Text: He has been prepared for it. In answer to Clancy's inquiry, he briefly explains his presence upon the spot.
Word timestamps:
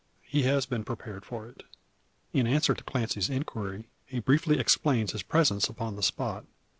He 0.23 0.41
has 0.49 0.65
been 0.65 0.83
prepared 0.83 1.25
for 1.25 1.47
it. 1.47 1.61
In 2.33 2.47
answer 2.47 2.73
to 2.73 2.83
Clancy's 2.83 3.29
inquiry, 3.29 3.85
he 4.07 4.17
briefly 4.17 4.57
explains 4.57 5.11
his 5.11 5.21
presence 5.21 5.69
upon 5.69 5.95
the 5.95 6.01
spot. 6.01 6.45